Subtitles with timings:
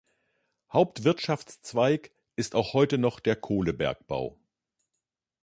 [0.73, 4.35] Hauptwirtschaftszweig ist auch heute noch der Kohlebergbau.